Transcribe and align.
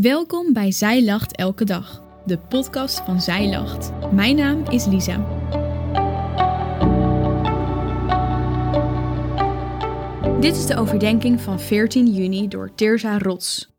Welkom 0.00 0.52
bij 0.52 0.70
Zij 0.70 1.04
Lacht 1.04 1.36
Elke 1.36 1.64
Dag, 1.64 2.02
de 2.26 2.38
podcast 2.38 3.00
van 3.00 3.20
Zij 3.20 3.48
Lacht. 3.48 4.12
Mijn 4.12 4.36
naam 4.36 4.64
is 4.70 4.86
Lisa. 4.86 5.16
Dit 10.40 10.56
is 10.56 10.66
de 10.66 10.76
overdenking 10.76 11.40
van 11.40 11.60
14 11.60 12.12
juni 12.12 12.48
door 12.48 12.74
Teerza 12.74 13.18
Rots. 13.18 13.70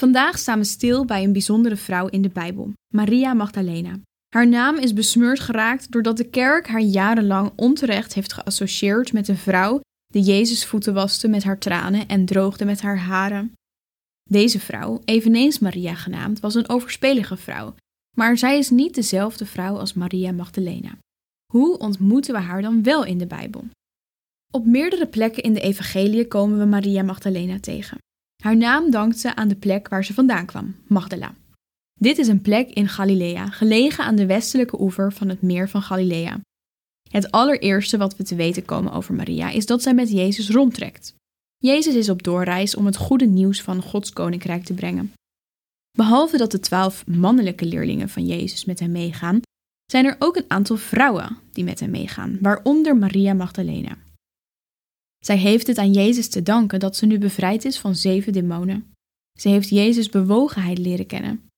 Vandaag 0.00 0.38
staan 0.38 0.58
we 0.58 0.64
stil 0.64 1.04
bij 1.04 1.24
een 1.24 1.32
bijzondere 1.32 1.76
vrouw 1.76 2.06
in 2.06 2.22
de 2.22 2.30
Bijbel, 2.30 2.72
Maria 2.94 3.34
Magdalena. 3.34 4.00
Haar 4.34 4.48
naam 4.48 4.76
is 4.76 4.92
besmeurd 4.92 5.40
geraakt 5.40 5.92
doordat 5.92 6.16
de 6.16 6.28
kerk 6.30 6.66
haar 6.66 6.80
jarenlang 6.80 7.52
onterecht 7.56 8.14
heeft 8.14 8.32
geassocieerd 8.32 9.12
met 9.12 9.28
een 9.28 9.36
vrouw 9.36 9.80
die 10.06 10.22
Jezus 10.22 10.66
voeten 10.66 10.94
waste 10.94 11.28
met 11.28 11.44
haar 11.44 11.58
tranen 11.58 12.08
en 12.08 12.24
droogde 12.24 12.64
met 12.64 12.80
haar 12.80 12.98
haren. 12.98 13.52
Deze 14.28 14.60
vrouw, 14.60 15.00
eveneens 15.04 15.58
Maria 15.58 15.94
genaamd, 15.94 16.40
was 16.40 16.54
een 16.54 16.68
overspelige 16.68 17.36
vrouw, 17.36 17.74
maar 18.16 18.38
zij 18.38 18.58
is 18.58 18.70
niet 18.70 18.94
dezelfde 18.94 19.46
vrouw 19.46 19.78
als 19.78 19.92
Maria 19.92 20.32
Magdalena. 20.32 20.98
Hoe 21.52 21.78
ontmoeten 21.78 22.34
we 22.34 22.40
haar 22.40 22.62
dan 22.62 22.82
wel 22.82 23.04
in 23.04 23.18
de 23.18 23.26
Bijbel? 23.26 23.64
Op 24.52 24.66
meerdere 24.66 25.06
plekken 25.06 25.42
in 25.42 25.54
de 25.54 25.60
Evangelie 25.60 26.26
komen 26.26 26.58
we 26.58 26.64
Maria 26.64 27.02
Magdalena 27.02 27.60
tegen. 27.60 27.98
Haar 28.42 28.56
naam 28.56 28.90
dankt 28.90 29.18
ze 29.18 29.34
aan 29.34 29.48
de 29.48 29.56
plek 29.56 29.88
waar 29.88 30.04
ze 30.04 30.14
vandaan 30.14 30.46
kwam, 30.46 30.74
Magdala. 30.86 31.34
Dit 32.00 32.18
is 32.18 32.28
een 32.28 32.40
plek 32.40 32.70
in 32.70 32.88
Galilea, 32.88 33.46
gelegen 33.50 34.04
aan 34.04 34.16
de 34.16 34.26
westelijke 34.26 34.80
oever 34.80 35.12
van 35.12 35.28
het 35.28 35.42
meer 35.42 35.68
van 35.68 35.82
Galilea. 35.82 36.40
Het 37.10 37.30
allereerste 37.30 37.96
wat 37.96 38.16
we 38.16 38.24
te 38.24 38.34
weten 38.34 38.64
komen 38.64 38.92
over 38.92 39.14
Maria 39.14 39.50
is 39.50 39.66
dat 39.66 39.82
zij 39.82 39.94
met 39.94 40.10
Jezus 40.10 40.50
rondtrekt. 40.50 41.14
Jezus 41.58 41.94
is 41.94 42.08
op 42.08 42.22
doorreis 42.22 42.74
om 42.74 42.86
het 42.86 42.96
goede 42.96 43.26
nieuws 43.26 43.62
van 43.62 43.82
Gods 43.82 44.12
koninkrijk 44.12 44.64
te 44.64 44.74
brengen. 44.74 45.12
Behalve 45.90 46.36
dat 46.36 46.50
de 46.50 46.60
twaalf 46.60 47.06
mannelijke 47.06 47.64
leerlingen 47.64 48.08
van 48.08 48.26
Jezus 48.26 48.64
met 48.64 48.80
hem 48.80 48.90
meegaan, 48.90 49.40
zijn 49.86 50.04
er 50.04 50.16
ook 50.18 50.36
een 50.36 50.50
aantal 50.50 50.76
vrouwen 50.76 51.38
die 51.52 51.64
met 51.64 51.80
hem 51.80 51.90
meegaan, 51.90 52.38
waaronder 52.40 52.96
Maria 52.96 53.34
Magdalena. 53.34 53.98
Zij 55.18 55.36
heeft 55.36 55.66
het 55.66 55.78
aan 55.78 55.92
Jezus 55.92 56.28
te 56.28 56.42
danken 56.42 56.80
dat 56.80 56.96
ze 56.96 57.06
nu 57.06 57.18
bevrijd 57.18 57.64
is 57.64 57.78
van 57.78 57.94
zeven 57.94 58.32
demonen. 58.32 58.92
Ze 59.38 59.48
heeft 59.48 59.68
Jezus' 59.68 60.08
bewogenheid 60.08 60.78
leren 60.78 61.06
kennen. 61.06 61.50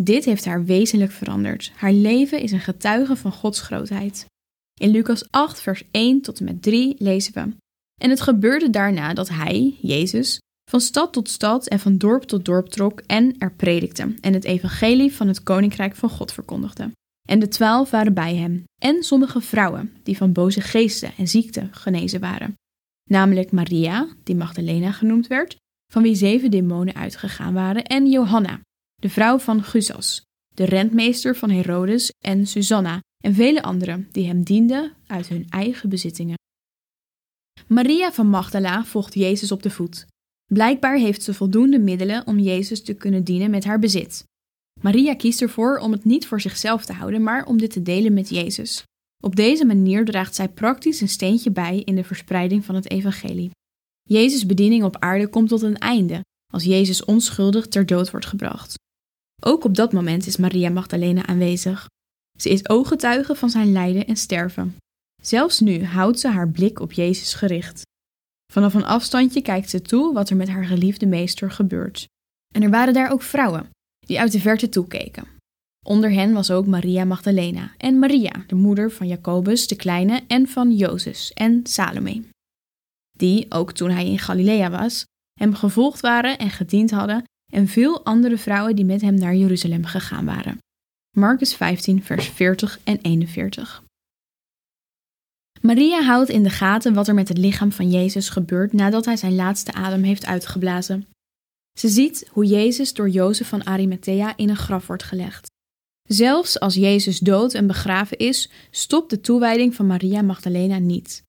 Dit 0.00 0.24
heeft 0.24 0.44
haar 0.44 0.64
wezenlijk 0.64 1.12
veranderd. 1.12 1.72
Haar 1.74 1.92
leven 1.92 2.40
is 2.40 2.52
een 2.52 2.60
getuige 2.60 3.16
van 3.16 3.32
Gods 3.32 3.60
grootheid. 3.60 4.26
In 4.80 4.90
Lucas 4.90 5.30
8, 5.30 5.60
vers 5.60 5.82
1 5.90 6.20
tot 6.20 6.38
en 6.38 6.44
met 6.44 6.62
3 6.62 6.94
lezen 6.98 7.34
we: 7.34 7.54
En 8.00 8.10
het 8.10 8.20
gebeurde 8.20 8.70
daarna 8.70 9.14
dat 9.14 9.28
hij, 9.28 9.78
Jezus, 9.80 10.38
van 10.70 10.80
stad 10.80 11.12
tot 11.12 11.28
stad 11.28 11.68
en 11.68 11.78
van 11.78 11.98
dorp 11.98 12.22
tot 12.22 12.44
dorp 12.44 12.68
trok 12.68 13.00
en 13.00 13.38
er 13.38 13.54
predikte 13.54 14.14
en 14.20 14.32
het 14.32 14.44
evangelie 14.44 15.12
van 15.12 15.28
het 15.28 15.42
koninkrijk 15.42 15.96
van 15.96 16.10
God 16.10 16.32
verkondigde. 16.32 16.90
En 17.28 17.38
de 17.38 17.48
twaalf 17.48 17.90
waren 17.90 18.14
bij 18.14 18.36
hem, 18.36 18.64
en 18.82 19.02
sommige 19.02 19.40
vrouwen 19.40 19.92
die 20.02 20.16
van 20.16 20.32
boze 20.32 20.60
geesten 20.60 21.12
en 21.16 21.28
ziekten 21.28 21.68
genezen 21.74 22.20
waren. 22.20 22.54
Namelijk 23.10 23.52
Maria, 23.52 24.08
die 24.24 24.36
Magdalena 24.36 24.92
genoemd 24.92 25.26
werd, 25.26 25.56
van 25.92 26.02
wie 26.02 26.14
zeven 26.14 26.50
demonen 26.50 26.94
uitgegaan 26.94 27.54
waren, 27.54 27.84
en 27.84 28.06
Johanna, 28.10 28.60
de 28.94 29.08
vrouw 29.08 29.38
van 29.38 29.62
Gusas, 29.62 30.22
de 30.54 30.64
rentmeester 30.64 31.36
van 31.36 31.50
Herodes, 31.50 32.12
en 32.24 32.46
Susanna, 32.46 33.00
en 33.24 33.34
vele 33.34 33.62
anderen 33.62 34.08
die 34.12 34.26
hem 34.26 34.42
dienden 34.42 34.92
uit 35.06 35.28
hun 35.28 35.46
eigen 35.48 35.88
bezittingen. 35.88 36.36
Maria 37.66 38.12
van 38.12 38.28
Magdala 38.28 38.84
volgt 38.84 39.14
Jezus 39.14 39.52
op 39.52 39.62
de 39.62 39.70
voet. 39.70 40.06
Blijkbaar 40.52 40.96
heeft 40.96 41.22
ze 41.22 41.34
voldoende 41.34 41.78
middelen 41.78 42.26
om 42.26 42.38
Jezus 42.38 42.82
te 42.82 42.94
kunnen 42.94 43.24
dienen 43.24 43.50
met 43.50 43.64
haar 43.64 43.78
bezit. 43.78 44.24
Maria 44.80 45.14
kiest 45.14 45.42
ervoor 45.42 45.78
om 45.78 45.92
het 45.92 46.04
niet 46.04 46.26
voor 46.26 46.40
zichzelf 46.40 46.84
te 46.84 46.92
houden, 46.92 47.22
maar 47.22 47.46
om 47.46 47.58
dit 47.58 47.70
te 47.70 47.82
delen 47.82 48.14
met 48.14 48.28
Jezus. 48.28 48.82
Op 49.22 49.36
deze 49.36 49.64
manier 49.64 50.04
draagt 50.04 50.34
zij 50.34 50.48
praktisch 50.48 51.00
een 51.00 51.08
steentje 51.08 51.50
bij 51.50 51.82
in 51.84 51.94
de 51.94 52.04
verspreiding 52.04 52.64
van 52.64 52.74
het 52.74 52.90
evangelie. 52.90 53.50
Jezus' 54.02 54.46
bediening 54.46 54.84
op 54.84 54.96
aarde 54.98 55.28
komt 55.28 55.48
tot 55.48 55.62
een 55.62 55.78
einde 55.78 56.20
als 56.52 56.64
Jezus 56.64 57.04
onschuldig 57.04 57.66
ter 57.66 57.86
dood 57.86 58.10
wordt 58.10 58.26
gebracht. 58.26 58.74
Ook 59.42 59.64
op 59.64 59.74
dat 59.74 59.92
moment 59.92 60.26
is 60.26 60.36
Maria 60.36 60.70
Magdalena 60.70 61.26
aanwezig. 61.26 61.86
Ze 62.38 62.48
is 62.48 62.68
ooggetuige 62.68 63.34
van 63.34 63.50
zijn 63.50 63.72
lijden 63.72 64.06
en 64.06 64.16
sterven. 64.16 64.76
Zelfs 65.26 65.60
nu 65.60 65.84
houdt 65.84 66.20
ze 66.20 66.28
haar 66.28 66.48
blik 66.48 66.80
op 66.80 66.92
Jezus 66.92 67.34
gericht. 67.34 67.82
Vanaf 68.52 68.74
een 68.74 68.84
afstandje 68.84 69.42
kijkt 69.42 69.70
ze 69.70 69.82
toe 69.82 70.14
wat 70.14 70.30
er 70.30 70.36
met 70.36 70.48
haar 70.48 70.64
geliefde 70.64 71.06
meester 71.06 71.50
gebeurt. 71.50 72.06
En 72.54 72.62
er 72.62 72.70
waren 72.70 72.94
daar 72.94 73.10
ook 73.10 73.22
vrouwen 73.22 73.70
die 74.06 74.20
uit 74.20 74.32
de 74.32 74.40
verte 74.40 74.68
toekeken. 74.68 75.26
Onder 75.86 76.12
hen 76.12 76.32
was 76.32 76.50
ook 76.50 76.66
Maria 76.66 77.04
Magdalena 77.04 77.72
en 77.76 77.98
Maria, 77.98 78.44
de 78.46 78.54
moeder 78.54 78.90
van 78.90 79.06
Jacobus 79.06 79.66
de 79.66 79.76
Kleine 79.76 80.22
en 80.26 80.48
van 80.48 80.72
Jozef 80.72 81.30
en 81.30 81.60
Salome. 81.62 82.22
Die, 83.18 83.46
ook 83.48 83.72
toen 83.72 83.90
hij 83.90 84.06
in 84.06 84.18
Galilea 84.18 84.70
was, 84.70 85.04
hem 85.40 85.54
gevolgd 85.54 86.00
waren 86.00 86.38
en 86.38 86.50
gediend 86.50 86.90
hadden, 86.90 87.24
en 87.52 87.68
veel 87.68 88.04
andere 88.04 88.38
vrouwen 88.38 88.76
die 88.76 88.84
met 88.84 89.00
hem 89.00 89.14
naar 89.14 89.34
Jeruzalem 89.34 89.84
gegaan 89.84 90.24
waren. 90.24 90.58
Marcus 91.16 91.54
15, 91.54 92.02
vers 92.02 92.28
40 92.28 92.80
en 92.84 92.98
41. 93.02 93.84
Maria 95.66 96.02
houdt 96.02 96.28
in 96.28 96.42
de 96.42 96.50
gaten 96.50 96.94
wat 96.94 97.08
er 97.08 97.14
met 97.14 97.28
het 97.28 97.38
lichaam 97.38 97.72
van 97.72 97.90
Jezus 97.90 98.28
gebeurt 98.28 98.72
nadat 98.72 99.04
hij 99.04 99.16
zijn 99.16 99.34
laatste 99.34 99.72
adem 99.72 100.02
heeft 100.02 100.26
uitgeblazen. 100.26 101.06
Ze 101.78 101.88
ziet 101.88 102.28
hoe 102.30 102.44
Jezus 102.44 102.94
door 102.94 103.08
Jozef 103.08 103.48
van 103.48 103.66
Arimathea 103.66 104.36
in 104.36 104.48
een 104.48 104.56
graf 104.56 104.86
wordt 104.86 105.02
gelegd. 105.02 105.46
Zelfs 106.08 106.60
als 106.60 106.74
Jezus 106.74 107.18
dood 107.18 107.54
en 107.54 107.66
begraven 107.66 108.18
is, 108.18 108.50
stopt 108.70 109.10
de 109.10 109.20
toewijding 109.20 109.74
van 109.74 109.86
Maria 109.86 110.22
Magdalena 110.22 110.78
niet. 110.78 111.22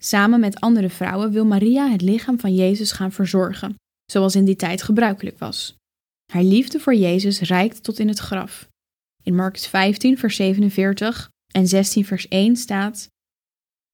Samen 0.00 0.40
met 0.40 0.60
andere 0.60 0.90
vrouwen 0.90 1.30
wil 1.30 1.44
Maria 1.44 1.90
het 1.90 2.02
lichaam 2.02 2.40
van 2.40 2.54
Jezus 2.54 2.92
gaan 2.92 3.12
verzorgen, 3.12 3.74
zoals 4.12 4.34
in 4.34 4.44
die 4.44 4.56
tijd 4.56 4.82
gebruikelijk 4.82 5.38
was. 5.38 5.76
Haar 6.32 6.42
liefde 6.42 6.80
voor 6.80 6.94
Jezus 6.94 7.40
reikt 7.40 7.82
tot 7.82 7.98
in 7.98 8.08
het 8.08 8.18
graf. 8.18 8.68
In 9.22 9.34
Marcus 9.34 9.66
15, 9.66 10.18
vers 10.18 10.36
47 10.36 11.30
en 11.52 11.66
16, 11.66 12.04
vers 12.04 12.28
1 12.28 12.56
staat: 12.56 13.08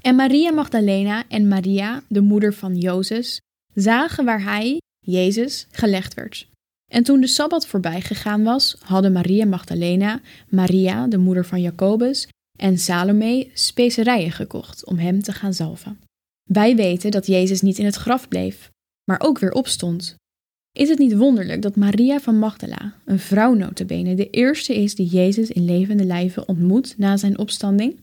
En 0.00 0.14
Maria 0.14 0.52
Magdalena 0.52 1.24
en 1.28 1.48
Maria, 1.48 2.02
de 2.08 2.20
moeder 2.20 2.54
van 2.54 2.76
Jozef, 2.76 3.38
zagen 3.74 4.24
waar 4.24 4.42
hij, 4.42 4.80
Jezus, 5.06 5.66
gelegd 5.70 6.14
werd. 6.14 6.48
En 6.92 7.02
toen 7.02 7.20
de 7.20 7.26
sabbat 7.26 7.66
voorbij 7.66 8.00
gegaan 8.00 8.42
was, 8.42 8.76
hadden 8.84 9.12
Maria 9.12 9.46
Magdalena, 9.46 10.20
Maria, 10.48 11.06
de 11.06 11.18
moeder 11.18 11.46
van 11.46 11.60
Jacobus, 11.60 12.28
en 12.58 12.78
Salome 12.78 13.48
specerijen 13.54 14.32
gekocht 14.32 14.84
om 14.84 14.98
hem 14.98 15.22
te 15.22 15.32
gaan 15.32 15.54
zalven. 15.54 16.00
Wij 16.48 16.76
weten 16.76 17.10
dat 17.10 17.26
Jezus 17.26 17.60
niet 17.60 17.78
in 17.78 17.84
het 17.84 17.96
graf 17.96 18.28
bleef, 18.28 18.70
maar 19.04 19.20
ook 19.20 19.38
weer 19.38 19.52
opstond. 19.52 20.14
Is 20.72 20.88
het 20.88 20.98
niet 20.98 21.16
wonderlijk 21.16 21.62
dat 21.62 21.76
Maria 21.76 22.20
van 22.20 22.38
Magdala, 22.38 22.94
een 23.04 23.18
vrouw 23.18 23.54
notabene, 23.54 24.14
de 24.14 24.30
eerste 24.30 24.74
is 24.74 24.94
die 24.94 25.06
Jezus 25.06 25.50
in 25.50 25.64
levende 25.64 26.04
lijven 26.04 26.48
ontmoet 26.48 26.94
na 26.98 27.16
zijn 27.16 27.38
opstanding? 27.38 27.98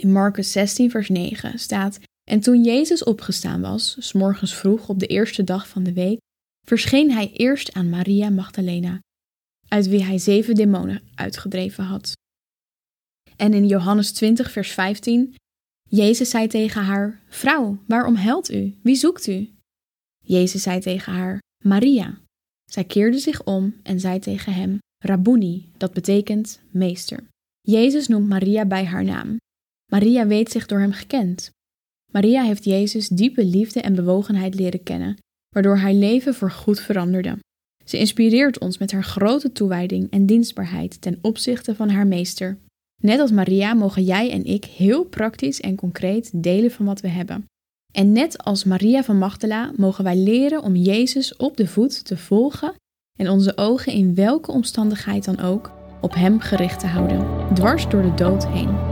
In 0.00 0.12
Marcus 0.12 0.52
16 0.52 0.90
vers 0.90 1.08
9 1.08 1.58
staat, 1.58 2.00
en 2.30 2.40
toen 2.40 2.62
Jezus 2.62 3.04
opgestaan 3.04 3.60
was, 3.60 3.96
s 3.98 4.12
morgens 4.12 4.54
vroeg 4.54 4.88
op 4.88 4.98
de 4.98 5.06
eerste 5.06 5.44
dag 5.44 5.68
van 5.68 5.82
de 5.82 5.92
week, 5.92 6.18
verscheen 6.66 7.10
hij 7.10 7.32
eerst 7.32 7.72
aan 7.72 7.90
Maria 7.90 8.30
Magdalena, 8.30 9.00
uit 9.68 9.86
wie 9.86 10.04
hij 10.04 10.18
zeven 10.18 10.54
demonen 10.54 11.02
uitgedreven 11.14 11.84
had. 11.84 12.12
En 13.36 13.54
in 13.54 13.66
Johannes 13.66 14.12
20 14.12 14.50
vers 14.50 14.70
15, 14.70 15.34
Jezus 15.88 16.30
zei 16.30 16.46
tegen 16.46 16.82
haar, 16.82 17.20
Vrouw, 17.28 17.82
waarom 17.86 18.14
huilt 18.14 18.50
u? 18.50 18.78
Wie 18.82 18.96
zoekt 18.96 19.26
u? 19.26 19.50
Jezus 20.24 20.62
zei 20.62 20.80
tegen 20.80 21.12
haar, 21.12 21.38
Maria. 21.64 22.18
Zij 22.64 22.84
keerde 22.84 23.18
zich 23.18 23.44
om 23.44 23.74
en 23.82 24.00
zei 24.00 24.18
tegen 24.18 24.52
hem, 24.52 24.78
Rabboni, 25.04 25.70
dat 25.76 25.92
betekent 25.92 26.60
meester. 26.70 27.26
Jezus 27.60 28.08
noemt 28.08 28.28
Maria 28.28 28.64
bij 28.64 28.84
haar 28.84 29.04
naam. 29.04 29.36
Maria 29.92 30.26
weet 30.26 30.50
zich 30.50 30.66
door 30.66 30.78
hem 30.78 30.92
gekend. 30.92 31.50
Maria 32.12 32.42
heeft 32.42 32.64
Jezus 32.64 33.08
diepe 33.08 33.44
liefde 33.44 33.80
en 33.80 33.94
bewogenheid 33.94 34.54
leren 34.54 34.82
kennen, 34.82 35.16
waardoor 35.48 35.76
haar 35.76 35.92
leven 35.92 36.34
voorgoed 36.34 36.80
veranderde. 36.80 37.38
Ze 37.84 37.98
inspireert 37.98 38.58
ons 38.58 38.78
met 38.78 38.92
haar 38.92 39.04
grote 39.04 39.52
toewijding 39.52 40.10
en 40.10 40.26
dienstbaarheid 40.26 41.00
ten 41.00 41.18
opzichte 41.22 41.74
van 41.74 41.88
haar 41.88 42.06
meester. 42.06 42.58
Net 43.02 43.20
als 43.20 43.30
Maria 43.30 43.74
mogen 43.74 44.04
jij 44.04 44.30
en 44.30 44.44
ik 44.44 44.64
heel 44.64 45.04
praktisch 45.04 45.60
en 45.60 45.76
concreet 45.76 46.30
delen 46.34 46.70
van 46.70 46.86
wat 46.86 47.00
we 47.00 47.08
hebben. 47.08 47.44
En 47.92 48.12
net 48.12 48.44
als 48.44 48.64
Maria 48.64 49.04
van 49.04 49.18
Magdala 49.18 49.72
mogen 49.76 50.04
wij 50.04 50.16
leren 50.16 50.62
om 50.62 50.76
Jezus 50.76 51.36
op 51.36 51.56
de 51.56 51.66
voet 51.66 52.04
te 52.04 52.16
volgen 52.16 52.74
en 53.18 53.28
onze 53.28 53.56
ogen 53.56 53.92
in 53.92 54.14
welke 54.14 54.52
omstandigheid 54.52 55.24
dan 55.24 55.40
ook 55.40 55.72
op 56.00 56.14
Hem 56.14 56.40
gericht 56.40 56.80
te 56.80 56.86
houden, 56.86 57.54
dwars 57.54 57.88
door 57.88 58.02
de 58.02 58.14
dood 58.14 58.46
heen. 58.46 58.91